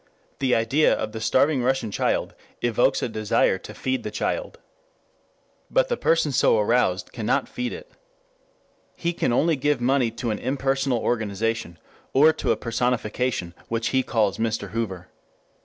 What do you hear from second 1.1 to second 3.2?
the starving Russian child evokes a